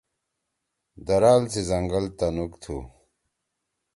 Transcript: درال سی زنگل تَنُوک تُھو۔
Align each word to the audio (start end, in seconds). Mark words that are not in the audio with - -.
درال 1.07 1.41
سی 1.51 1.61
زنگل 1.69 2.05
تَنُوک 2.17 2.51
تُھو۔ 2.61 2.77